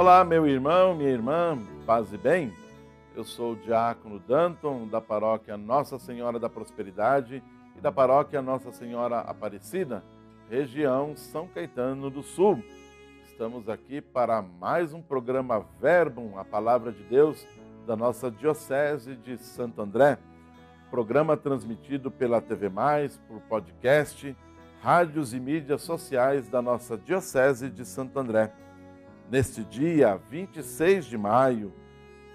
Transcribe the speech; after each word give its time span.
Olá, 0.00 0.24
meu 0.24 0.46
irmão, 0.46 0.94
minha 0.94 1.10
irmã, 1.10 1.58
paz 1.84 2.10
e 2.10 2.16
bem. 2.16 2.54
Eu 3.14 3.22
sou 3.22 3.52
o 3.52 3.56
diácono 3.56 4.18
Danton, 4.18 4.88
da 4.88 4.98
paróquia 4.98 5.58
Nossa 5.58 5.98
Senhora 5.98 6.38
da 6.38 6.48
Prosperidade 6.48 7.42
e 7.76 7.80
da 7.82 7.92
paróquia 7.92 8.40
Nossa 8.40 8.72
Senhora 8.72 9.18
Aparecida, 9.18 10.02
região 10.48 11.14
São 11.14 11.46
Caetano 11.46 12.08
do 12.08 12.22
Sul. 12.22 12.64
Estamos 13.26 13.68
aqui 13.68 14.00
para 14.00 14.40
mais 14.40 14.94
um 14.94 15.02
programa 15.02 15.66
Verbum, 15.78 16.38
a 16.38 16.46
Palavra 16.46 16.92
de 16.92 17.02
Deus, 17.02 17.46
da 17.86 17.94
nossa 17.94 18.30
Diocese 18.30 19.14
de 19.16 19.36
Santo 19.36 19.82
André. 19.82 20.16
Programa 20.90 21.36
transmitido 21.36 22.10
pela 22.10 22.40
TV 22.40 22.70
Mais, 22.70 23.18
por 23.28 23.38
podcast, 23.42 24.34
rádios 24.80 25.34
e 25.34 25.38
mídias 25.38 25.82
sociais 25.82 26.48
da 26.48 26.62
nossa 26.62 26.96
Diocese 26.96 27.68
de 27.68 27.84
Santo 27.84 28.18
André. 28.18 28.50
Neste 29.30 29.62
dia 29.62 30.16
26 30.16 31.04
de 31.04 31.16
maio 31.16 31.72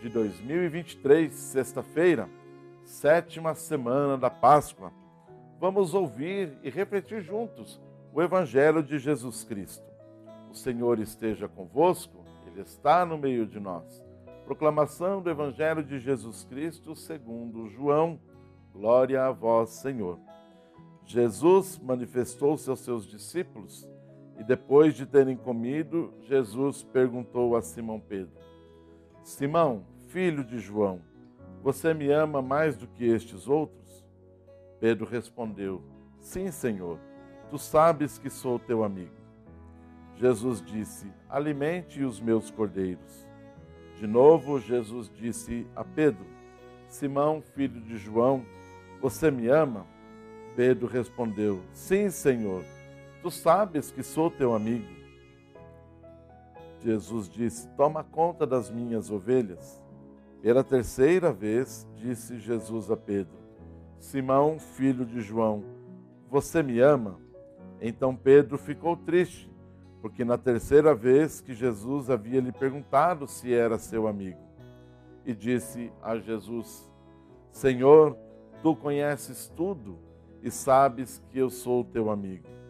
de 0.00 0.08
2023, 0.08 1.34
sexta-feira, 1.34 2.30
sétima 2.84 3.52
semana 3.56 4.16
da 4.16 4.30
Páscoa, 4.30 4.92
vamos 5.58 5.92
ouvir 5.92 6.56
e 6.62 6.70
refletir 6.70 7.20
juntos 7.20 7.82
o 8.12 8.22
Evangelho 8.22 8.80
de 8.80 8.96
Jesus 9.00 9.42
Cristo. 9.42 9.84
O 10.48 10.54
Senhor 10.54 11.00
esteja 11.00 11.48
convosco, 11.48 12.24
Ele 12.46 12.60
está 12.60 13.04
no 13.04 13.18
meio 13.18 13.44
de 13.44 13.58
nós. 13.58 14.00
Proclamação 14.44 15.20
do 15.20 15.28
Evangelho 15.28 15.82
de 15.82 15.98
Jesus 15.98 16.44
Cristo 16.44 16.94
segundo 16.94 17.68
João. 17.70 18.20
Glória 18.72 19.24
a 19.24 19.32
vós, 19.32 19.70
Senhor. 19.70 20.20
Jesus 21.04 21.76
manifestou-se 21.76 22.70
aos 22.70 22.84
seus 22.84 23.04
discípulos 23.04 23.84
e 24.38 24.44
depois 24.44 24.94
de 24.94 25.06
terem 25.06 25.36
comido, 25.36 26.12
Jesus 26.22 26.82
perguntou 26.82 27.56
a 27.56 27.62
Simão 27.62 28.00
Pedro: 28.00 28.34
Simão, 29.22 29.84
filho 30.08 30.44
de 30.44 30.58
João, 30.58 31.00
você 31.62 31.94
me 31.94 32.10
ama 32.10 32.42
mais 32.42 32.76
do 32.76 32.86
que 32.86 33.04
estes 33.04 33.48
outros? 33.48 34.04
Pedro 34.80 35.06
respondeu: 35.06 35.82
Sim, 36.20 36.50
Senhor, 36.50 36.98
tu 37.50 37.58
sabes 37.58 38.18
que 38.18 38.28
sou 38.28 38.58
teu 38.58 38.84
amigo. 38.84 39.14
Jesus 40.16 40.60
disse: 40.60 41.10
Alimente 41.28 42.02
os 42.04 42.20
meus 42.20 42.50
cordeiros. 42.50 43.26
De 43.98 44.06
novo, 44.06 44.60
Jesus 44.60 45.10
disse 45.14 45.66
a 45.74 45.84
Pedro: 45.84 46.26
Simão, 46.88 47.40
filho 47.40 47.80
de 47.80 47.96
João, 47.96 48.44
você 49.00 49.30
me 49.30 49.48
ama? 49.48 49.86
Pedro 50.54 50.86
respondeu: 50.86 51.60
Sim, 51.72 52.10
Senhor, 52.10 52.64
tu 53.24 53.30
sabes 53.30 53.90
que 53.90 54.02
sou 54.02 54.30
teu 54.30 54.54
amigo. 54.54 54.86
Jesus 56.82 57.26
disse: 57.26 57.66
Toma 57.68 58.04
conta 58.04 58.46
das 58.46 58.70
minhas 58.70 59.10
ovelhas. 59.10 59.82
Pela 60.42 60.62
terceira 60.62 61.32
vez, 61.32 61.88
disse 61.96 62.38
Jesus 62.38 62.90
a 62.90 62.96
Pedro: 62.98 63.32
Simão, 63.98 64.58
filho 64.58 65.06
de 65.06 65.22
João, 65.22 65.64
você 66.28 66.62
me 66.62 66.80
ama? 66.80 67.18
Então 67.80 68.14
Pedro 68.14 68.58
ficou 68.58 68.94
triste, 68.94 69.50
porque 70.02 70.22
na 70.22 70.36
terceira 70.36 70.94
vez 70.94 71.40
que 71.40 71.54
Jesus 71.54 72.10
havia 72.10 72.42
lhe 72.42 72.52
perguntado 72.52 73.26
se 73.26 73.54
era 73.54 73.78
seu 73.78 74.06
amigo. 74.06 74.44
E 75.24 75.32
disse 75.32 75.90
a 76.02 76.18
Jesus: 76.18 76.92
Senhor, 77.50 78.18
tu 78.62 78.76
conheces 78.76 79.50
tudo 79.56 79.98
e 80.42 80.50
sabes 80.50 81.24
que 81.30 81.38
eu 81.38 81.48
sou 81.48 81.82
teu 81.84 82.10
amigo. 82.10 82.63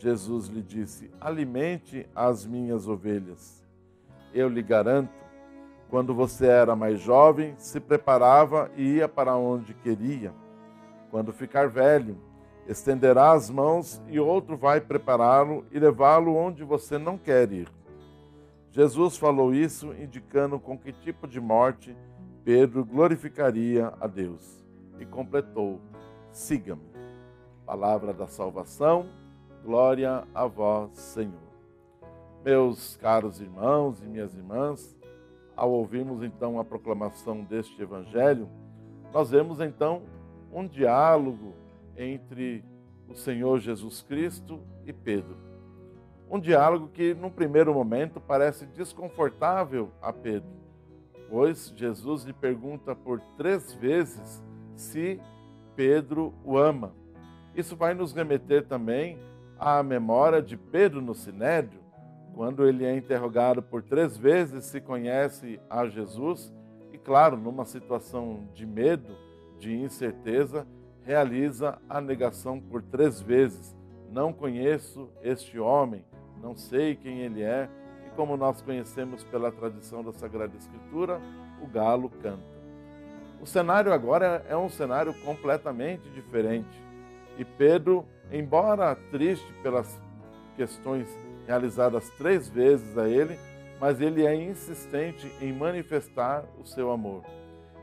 Jesus 0.00 0.48
lhe 0.48 0.62
disse: 0.62 1.10
Alimente 1.20 2.08
as 2.14 2.46
minhas 2.46 2.88
ovelhas. 2.88 3.62
Eu 4.32 4.48
lhe 4.48 4.62
garanto, 4.62 5.12
quando 5.90 6.14
você 6.14 6.46
era 6.46 6.74
mais 6.74 7.00
jovem, 7.00 7.54
se 7.58 7.78
preparava 7.78 8.70
e 8.76 8.96
ia 8.96 9.08
para 9.08 9.36
onde 9.36 9.74
queria. 9.74 10.32
Quando 11.10 11.32
ficar 11.32 11.68
velho, 11.68 12.16
estenderá 12.66 13.32
as 13.32 13.50
mãos 13.50 14.00
e 14.08 14.18
outro 14.18 14.56
vai 14.56 14.80
prepará-lo 14.80 15.66
e 15.70 15.78
levá-lo 15.78 16.34
onde 16.34 16.64
você 16.64 16.96
não 16.96 17.18
quer 17.18 17.52
ir. 17.52 17.68
Jesus 18.70 19.16
falou 19.16 19.52
isso 19.52 19.92
indicando 19.92 20.58
com 20.58 20.78
que 20.78 20.92
tipo 20.92 21.28
de 21.28 21.40
morte 21.40 21.94
Pedro 22.44 22.84
glorificaria 22.84 23.92
a 24.00 24.06
Deus. 24.06 24.64
E 24.98 25.04
completou: 25.04 25.78
Siga-me 26.32 26.90
palavra 27.70 28.12
da 28.12 28.26
salvação. 28.26 29.06
Glória 29.62 30.26
a 30.34 30.46
vós, 30.46 30.96
Senhor. 30.98 31.50
Meus 32.42 32.96
caros 32.96 33.42
irmãos 33.42 34.00
e 34.00 34.06
minhas 34.06 34.34
irmãs, 34.34 34.96
ao 35.54 35.70
ouvirmos 35.70 36.22
então 36.22 36.58
a 36.58 36.64
proclamação 36.64 37.44
deste 37.44 37.80
evangelho, 37.82 38.48
nós 39.12 39.30
vemos 39.30 39.60
então 39.60 40.02
um 40.50 40.66
diálogo 40.66 41.52
entre 41.94 42.64
o 43.06 43.14
Senhor 43.14 43.58
Jesus 43.58 44.00
Cristo 44.00 44.60
e 44.86 44.94
Pedro. 44.94 45.36
Um 46.30 46.40
diálogo 46.40 46.88
que, 46.88 47.12
num 47.12 47.30
primeiro 47.30 47.74
momento, 47.74 48.18
parece 48.18 48.64
desconfortável 48.64 49.90
a 50.00 50.10
Pedro, 50.10 50.50
pois 51.28 51.70
Jesus 51.76 52.24
lhe 52.24 52.32
pergunta 52.32 52.96
por 52.96 53.20
três 53.36 53.74
vezes 53.74 54.42
se 54.74 55.20
Pedro 55.76 56.32
o 56.42 56.56
ama. 56.56 56.94
Isso 57.54 57.76
vai 57.76 57.92
nos 57.92 58.14
remeter 58.14 58.66
também 58.66 59.18
à 59.60 59.82
memória 59.82 60.40
de 60.40 60.56
Pedro 60.56 61.02
no 61.02 61.14
Sinédrio, 61.14 61.82
quando 62.34 62.66
ele 62.66 62.82
é 62.86 62.96
interrogado 62.96 63.62
por 63.62 63.82
três 63.82 64.16
vezes 64.16 64.64
se 64.64 64.80
conhece 64.80 65.60
a 65.68 65.86
Jesus 65.86 66.50
e, 66.90 66.96
claro, 66.96 67.36
numa 67.36 67.66
situação 67.66 68.48
de 68.54 68.64
medo, 68.64 69.14
de 69.58 69.76
incerteza, 69.76 70.66
realiza 71.02 71.78
a 71.90 72.00
negação 72.00 72.58
por 72.58 72.82
três 72.82 73.20
vezes. 73.20 73.76
Não 74.10 74.32
conheço 74.32 75.10
este 75.22 75.58
homem, 75.58 76.06
não 76.42 76.56
sei 76.56 76.96
quem 76.96 77.20
ele 77.20 77.42
é, 77.42 77.68
e 78.06 78.16
como 78.16 78.38
nós 78.38 78.62
conhecemos 78.62 79.22
pela 79.24 79.52
tradição 79.52 80.02
da 80.02 80.12
Sagrada 80.12 80.56
Escritura, 80.56 81.20
o 81.62 81.66
galo 81.66 82.08
canta. 82.22 82.60
O 83.42 83.46
cenário 83.46 83.92
agora 83.92 84.42
é 84.48 84.56
um 84.56 84.70
cenário 84.70 85.12
completamente 85.22 86.08
diferente. 86.10 86.82
E 87.38 87.44
Pedro, 87.44 88.06
embora 88.32 88.94
triste 89.10 89.52
pelas 89.62 90.00
questões 90.56 91.08
realizadas 91.46 92.08
três 92.10 92.48
vezes 92.48 92.96
a 92.96 93.08
ele, 93.08 93.38
mas 93.80 94.00
ele 94.00 94.26
é 94.26 94.34
insistente 94.34 95.30
em 95.40 95.52
manifestar 95.52 96.44
o 96.58 96.64
seu 96.64 96.90
amor. 96.90 97.24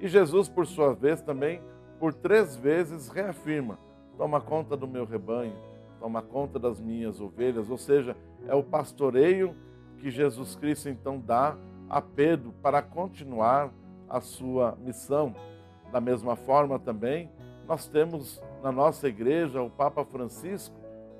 E 0.00 0.08
Jesus, 0.08 0.48
por 0.48 0.66
sua 0.66 0.94
vez, 0.94 1.20
também, 1.20 1.60
por 2.00 2.14
três 2.14 2.56
vezes, 2.56 3.08
reafirma: 3.08 3.78
toma 4.16 4.40
conta 4.40 4.76
do 4.76 4.88
meu 4.88 5.04
rebanho, 5.04 5.54
toma 6.00 6.22
conta 6.22 6.58
das 6.58 6.80
minhas 6.80 7.20
ovelhas, 7.20 7.70
ou 7.70 7.78
seja, 7.78 8.16
é 8.48 8.54
o 8.54 8.62
pastoreio 8.62 9.54
que 9.98 10.10
Jesus 10.10 10.56
Cristo 10.56 10.88
então 10.88 11.20
dá 11.20 11.56
a 11.88 12.00
Pedro 12.00 12.52
para 12.60 12.82
continuar 12.82 13.70
a 14.08 14.20
sua 14.20 14.76
missão. 14.80 15.34
Da 15.92 16.00
mesma 16.00 16.34
forma 16.34 16.78
também, 16.78 17.30
nós 17.68 17.86
temos 17.86 18.42
na 18.62 18.70
nossa 18.70 19.08
igreja 19.08 19.60
o 19.60 19.68
Papa 19.68 20.04
Francisco 20.04 20.76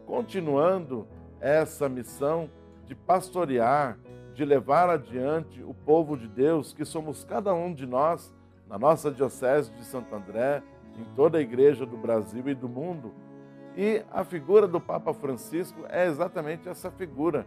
continuando 0.07 1.07
essa 1.41 1.89
missão 1.89 2.49
de 2.87 2.95
pastorear, 2.95 3.99
de 4.35 4.45
levar 4.45 4.89
adiante 4.89 5.63
o 5.63 5.75
povo 5.75 6.17
de 6.17 6.29
Deus, 6.29 6.73
que 6.73 6.85
somos 6.85 7.25
cada 7.25 7.53
um 7.53 7.75
de 7.75 7.87
nós, 7.87 8.33
na 8.69 8.79
nossa 8.79 9.11
Diocese 9.11 9.73
de 9.73 9.85
Santo 9.85 10.15
André, 10.15 10.63
em 10.97 11.05
toda 11.17 11.39
a 11.39 11.41
igreja 11.41 11.85
do 11.85 11.97
Brasil 11.97 12.49
e 12.49 12.55
do 12.55 12.69
mundo. 12.69 13.13
E 13.77 14.05
a 14.11 14.23
figura 14.25 14.69
do 14.69 14.81
Papa 14.81 15.13
Francisco 15.13 15.85
é 15.89 16.07
exatamente 16.07 16.69
essa 16.69 16.91
figura 16.91 17.47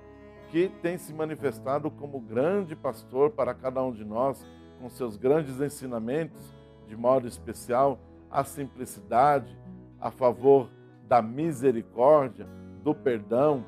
que 0.50 0.70
tem 0.82 0.98
se 0.98 1.14
manifestado 1.14 1.90
como 1.90 2.20
grande 2.20 2.76
pastor 2.76 3.32
para 3.32 3.54
cada 3.54 3.82
um 3.84 3.92
de 3.92 4.04
nós, 4.04 4.46
com 4.80 4.90
seus 4.90 5.16
grandes 5.18 5.60
ensinamentos, 5.62 6.54
de 6.88 6.96
modo 6.96 7.28
especial 7.28 8.00
a 8.30 8.44
simplicidade, 8.44 9.56
a 10.00 10.12
favor 10.12 10.70
da 11.08 11.22
misericórdia, 11.22 12.48
do 12.84 12.94
perdão, 12.94 13.66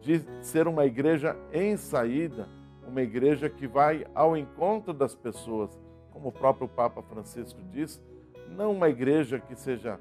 de 0.00 0.22
ser 0.40 0.66
uma 0.66 0.84
igreja 0.84 1.36
em 1.52 1.76
saída, 1.76 2.48
uma 2.86 3.02
igreja 3.02 3.48
que 3.48 3.66
vai 3.66 4.06
ao 4.14 4.36
encontro 4.36 4.92
das 4.92 5.14
pessoas, 5.14 5.78
como 6.10 6.28
o 6.28 6.32
próprio 6.32 6.68
Papa 6.68 7.02
Francisco 7.02 7.60
diz, 7.70 8.00
não 8.48 8.72
uma 8.72 8.88
igreja 8.88 9.38
que 9.38 9.54
seja 9.54 9.98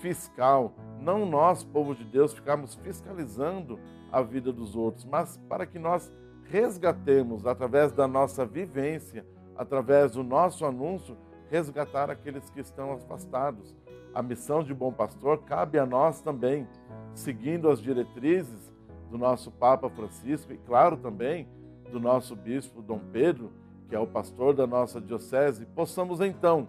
fiscal, 0.00 0.72
não 1.00 1.26
nós, 1.26 1.62
povo 1.64 1.94
de 1.94 2.04
Deus, 2.04 2.32
ficarmos 2.32 2.74
fiscalizando 2.76 3.78
a 4.10 4.22
vida 4.22 4.52
dos 4.52 4.74
outros, 4.76 5.04
mas 5.04 5.36
para 5.48 5.66
que 5.66 5.78
nós 5.78 6.10
resgatemos 6.44 7.46
através 7.46 7.92
da 7.92 8.08
nossa 8.08 8.44
vivência, 8.44 9.24
através 9.56 10.12
do 10.12 10.22
nosso 10.22 10.64
anúncio, 10.64 11.16
resgatar 11.50 12.10
aqueles 12.10 12.48
que 12.50 12.60
estão 12.60 12.92
afastados, 12.92 13.76
a 14.14 14.22
missão 14.22 14.62
de 14.62 14.74
bom 14.74 14.92
pastor 14.92 15.38
cabe 15.44 15.78
a 15.78 15.86
nós 15.86 16.20
também, 16.20 16.66
seguindo 17.14 17.68
as 17.68 17.80
diretrizes 17.80 18.72
do 19.10 19.18
nosso 19.18 19.50
Papa 19.50 19.88
Francisco 19.90 20.52
e, 20.52 20.58
claro, 20.58 20.96
também 20.96 21.48
do 21.90 21.98
nosso 21.98 22.36
bispo 22.36 22.82
Dom 22.82 23.00
Pedro, 23.12 23.52
que 23.88 23.94
é 23.94 23.98
o 23.98 24.06
pastor 24.06 24.54
da 24.54 24.66
nossa 24.66 25.00
diocese, 25.00 25.66
possamos 25.66 26.20
então 26.20 26.68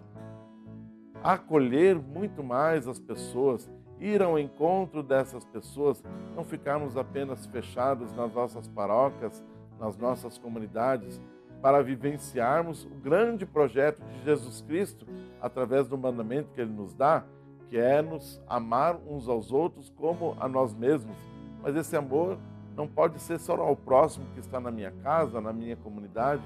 acolher 1.22 1.96
muito 1.96 2.42
mais 2.42 2.88
as 2.88 2.98
pessoas, 2.98 3.70
ir 4.00 4.20
ao 4.20 4.36
encontro 4.36 5.02
dessas 5.02 5.44
pessoas, 5.44 6.02
não 6.34 6.42
ficarmos 6.42 6.96
apenas 6.96 7.46
fechados 7.46 8.12
nas 8.12 8.32
nossas 8.34 8.66
paróquias, 8.66 9.44
nas 9.78 9.96
nossas 9.96 10.36
comunidades, 10.36 11.20
para 11.62 11.80
vivenciarmos 11.80 12.84
o 12.84 12.90
grande 12.96 13.46
projeto 13.46 14.02
de 14.02 14.24
Jesus 14.24 14.60
Cristo 14.62 15.06
através 15.40 15.86
do 15.86 15.96
mandamento 15.96 16.50
que 16.52 16.60
ele 16.60 16.72
nos 16.72 16.92
dá, 16.92 17.24
que 17.68 17.78
é 17.78 18.02
nos 18.02 18.42
amar 18.48 18.96
uns 19.06 19.28
aos 19.28 19.52
outros 19.52 19.88
como 19.90 20.36
a 20.40 20.48
nós 20.48 20.74
mesmos. 20.74 21.16
Mas 21.62 21.76
esse 21.76 21.96
amor 21.96 22.36
não 22.76 22.88
pode 22.88 23.20
ser 23.20 23.38
só 23.38 23.54
ao 23.54 23.76
próximo 23.76 24.26
que 24.34 24.40
está 24.40 24.58
na 24.58 24.72
minha 24.72 24.90
casa, 24.90 25.40
na 25.40 25.52
minha 25.52 25.76
comunidade, 25.76 26.42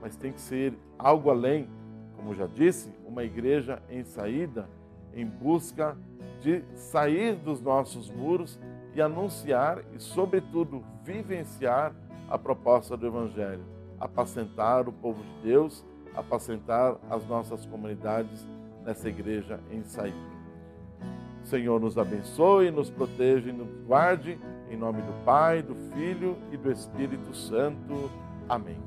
mas 0.00 0.14
tem 0.14 0.32
que 0.32 0.40
ser 0.40 0.72
algo 0.96 1.30
além, 1.30 1.68
como 2.16 2.32
já 2.32 2.46
disse, 2.46 2.94
uma 3.04 3.24
igreja 3.24 3.82
em 3.90 4.04
saída, 4.04 4.68
em 5.12 5.26
busca 5.26 5.98
de 6.40 6.62
sair 6.76 7.34
dos 7.34 7.60
nossos 7.60 8.08
muros 8.08 8.58
e 8.94 9.02
anunciar 9.02 9.82
e, 9.92 10.00
sobretudo, 10.00 10.84
vivenciar 11.02 11.92
a 12.28 12.38
proposta 12.38 12.96
do 12.96 13.06
Evangelho 13.08 13.69
apacentar 14.00 14.88
o 14.88 14.92
povo 14.92 15.22
de 15.22 15.48
Deus, 15.48 15.84
apacentar 16.14 16.96
as 17.08 17.24
nossas 17.26 17.66
comunidades 17.66 18.46
nessa 18.84 19.08
igreja 19.08 19.60
em 19.70 19.84
saída. 19.84 20.30
Senhor 21.44 21.80
nos 21.80 21.98
abençoe, 21.98 22.70
nos 22.70 22.90
proteja 22.90 23.50
e 23.50 23.52
nos 23.52 23.68
guarde, 23.86 24.38
em 24.70 24.76
nome 24.76 25.02
do 25.02 25.24
Pai, 25.24 25.62
do 25.62 25.74
Filho 25.92 26.36
e 26.52 26.56
do 26.56 26.70
Espírito 26.70 27.34
Santo. 27.34 28.10
Amém. 28.48 28.78